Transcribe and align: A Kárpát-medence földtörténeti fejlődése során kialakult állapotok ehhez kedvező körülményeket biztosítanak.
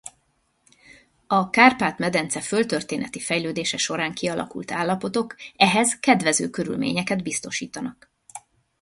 A 1.27 1.49
Kárpát-medence 1.49 2.41
földtörténeti 2.41 3.19
fejlődése 3.19 3.77
során 3.77 4.13
kialakult 4.13 4.71
állapotok 4.71 5.35
ehhez 5.55 5.99
kedvező 5.99 6.49
körülményeket 6.49 7.23
biztosítanak. 7.23 8.11